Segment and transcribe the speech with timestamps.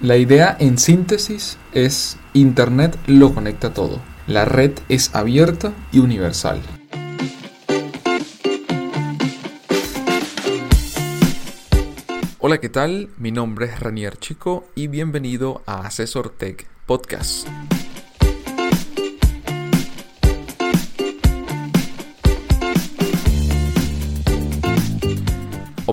[0.00, 4.00] La idea en síntesis es Internet lo conecta todo.
[4.26, 6.62] La red es abierta y universal.
[12.38, 13.10] Hola, ¿qué tal?
[13.18, 17.46] Mi nombre es Ranier Chico y bienvenido a Asesor Tech Podcast.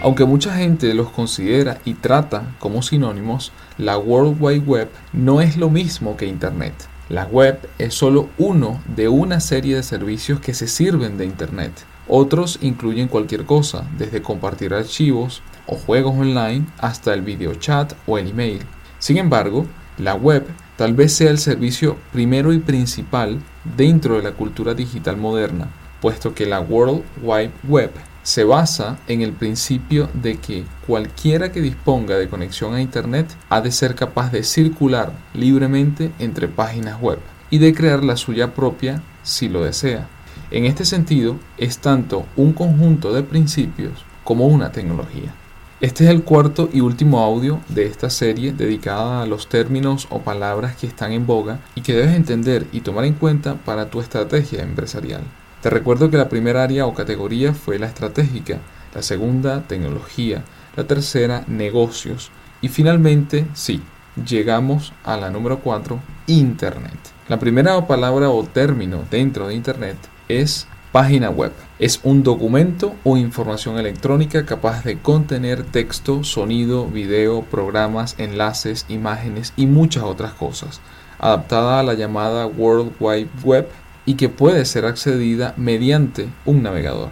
[0.00, 5.56] Aunque mucha gente los considera y trata como sinónimos, la World Wide Web no es
[5.56, 6.72] lo mismo que Internet.
[7.08, 11.72] La web es solo uno de una serie de servicios que se sirven de Internet.
[12.06, 18.18] Otros incluyen cualquier cosa, desde compartir archivos o juegos online hasta el video chat o
[18.18, 18.60] el email.
[19.00, 19.66] Sin embargo,
[19.98, 23.40] la web tal vez sea el servicio primero y principal
[23.76, 27.90] dentro de la cultura digital moderna, puesto que la World Wide Web
[28.28, 33.62] se basa en el principio de que cualquiera que disponga de conexión a Internet ha
[33.62, 39.02] de ser capaz de circular libremente entre páginas web y de crear la suya propia
[39.22, 40.08] si lo desea.
[40.50, 45.34] En este sentido, es tanto un conjunto de principios como una tecnología.
[45.80, 50.18] Este es el cuarto y último audio de esta serie dedicada a los términos o
[50.20, 54.02] palabras que están en boga y que debes entender y tomar en cuenta para tu
[54.02, 55.22] estrategia empresarial.
[55.62, 58.58] Te recuerdo que la primera área o categoría fue la estratégica,
[58.94, 60.44] la segunda tecnología,
[60.76, 63.82] la tercera negocios y finalmente, sí,
[64.24, 65.98] llegamos a la número 4,
[66.28, 66.96] Internet.
[67.26, 69.96] La primera palabra o término dentro de Internet
[70.28, 71.52] es página web.
[71.80, 79.52] Es un documento o información electrónica capaz de contener texto, sonido, video, programas, enlaces, imágenes
[79.56, 80.80] y muchas otras cosas,
[81.18, 83.68] adaptada a la llamada World Wide Web
[84.08, 87.10] y que puede ser accedida mediante un navegador.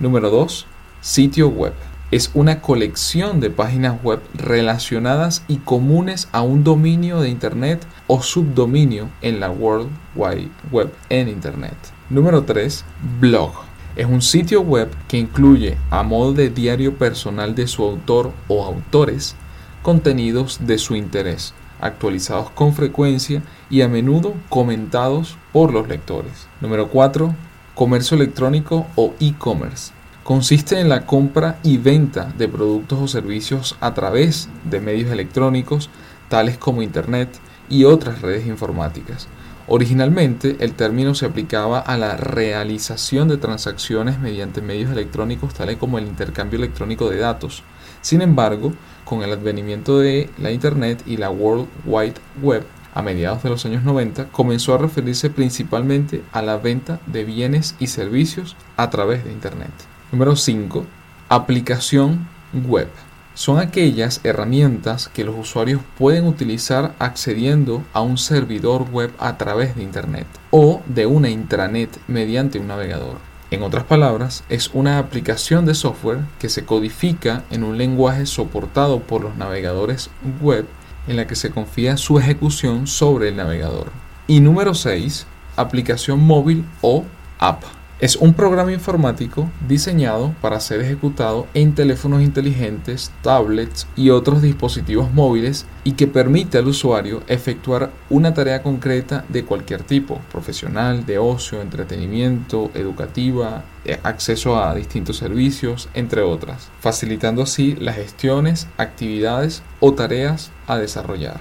[0.00, 0.66] Número 2.
[1.00, 1.72] Sitio web.
[2.10, 8.22] Es una colección de páginas web relacionadas y comunes a un dominio de Internet o
[8.22, 11.76] subdominio en la World Wide Web en Internet.
[12.10, 12.84] Número 3.
[13.20, 13.52] Blog.
[13.94, 18.64] Es un sitio web que incluye, a modo de diario personal de su autor o
[18.64, 19.36] autores,
[19.82, 26.46] contenidos de su interés, actualizados con frecuencia y a menudo comentados por los lectores.
[26.62, 27.34] Número 4.
[27.74, 29.92] Comercio electrónico o e-commerce.
[30.24, 35.90] Consiste en la compra y venta de productos o servicios a través de medios electrónicos
[36.28, 37.28] tales como Internet
[37.68, 39.28] y otras redes informáticas.
[39.68, 45.98] Originalmente el término se aplicaba a la realización de transacciones mediante medios electrónicos tales como
[45.98, 47.62] el intercambio electrónico de datos.
[48.00, 48.72] Sin embargo,
[49.04, 52.64] con el advenimiento de la Internet y la World Wide Web
[52.94, 57.74] a mediados de los años 90, comenzó a referirse principalmente a la venta de bienes
[57.78, 59.70] y servicios a través de Internet.
[60.10, 60.84] Número 5.
[61.28, 62.28] Aplicación
[62.66, 62.88] web.
[63.34, 69.74] Son aquellas herramientas que los usuarios pueden utilizar accediendo a un servidor web a través
[69.74, 73.16] de Internet o de una intranet mediante un navegador.
[73.50, 79.00] En otras palabras, es una aplicación de software que se codifica en un lenguaje soportado
[79.00, 80.10] por los navegadores
[80.40, 80.66] web
[81.06, 83.92] en la que se confía su ejecución sobre el navegador.
[84.26, 85.26] Y número 6,
[85.56, 87.04] aplicación móvil o
[87.38, 87.62] app.
[88.02, 95.12] Es un programa informático diseñado para ser ejecutado en teléfonos inteligentes, tablets y otros dispositivos
[95.12, 101.18] móviles y que permite al usuario efectuar una tarea concreta de cualquier tipo, profesional, de
[101.18, 109.62] ocio, entretenimiento, educativa, eh, acceso a distintos servicios, entre otras, facilitando así las gestiones, actividades
[109.78, 111.38] o tareas a desarrollar.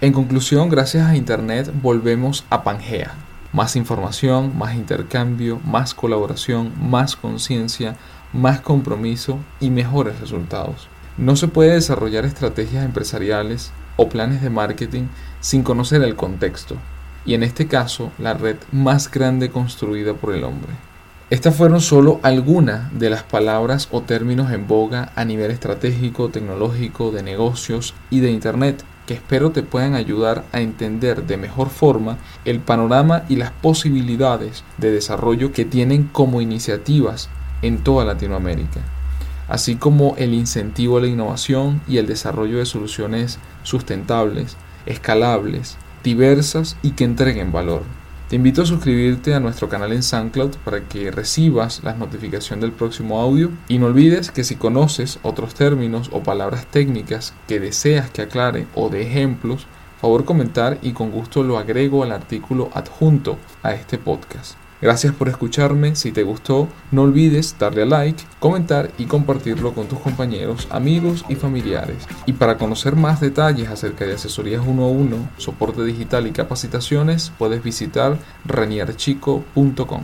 [0.00, 3.16] En conclusión, gracias a Internet volvemos a Pangea,
[3.52, 7.96] más información, más intercambio, más colaboración, más conciencia,
[8.32, 10.88] más compromiso y mejores resultados.
[11.16, 15.08] No se puede desarrollar estrategias empresariales o planes de marketing
[15.40, 16.76] sin conocer el contexto,
[17.24, 20.72] y en este caso la red más grande construida por el hombre.
[21.30, 27.10] Estas fueron solo algunas de las palabras o términos en boga a nivel estratégico, tecnológico,
[27.10, 32.18] de negocios y de Internet que espero te puedan ayudar a entender de mejor forma
[32.44, 37.30] el panorama y las posibilidades de desarrollo que tienen como iniciativas
[37.62, 38.80] en toda Latinoamérica,
[39.48, 46.76] así como el incentivo a la innovación y el desarrollo de soluciones sustentables escalables, diversas
[46.82, 47.84] y que entreguen valor.
[48.28, 52.72] Te invito a suscribirte a nuestro canal en SoundCloud para que recibas la notificación del
[52.72, 58.10] próximo audio y no olvides que si conoces otros términos o palabras técnicas que deseas
[58.10, 59.66] que aclare o de ejemplos,
[59.98, 64.56] favor comentar y con gusto lo agrego al artículo adjunto a este podcast.
[64.80, 69.86] Gracias por escucharme, si te gustó no olvides darle a like, comentar y compartirlo con
[69.86, 72.06] tus compañeros, amigos y familiares.
[72.26, 77.32] Y para conocer más detalles acerca de asesorías 1 a 1, soporte digital y capacitaciones,
[77.38, 80.02] puedes visitar renierchico.com.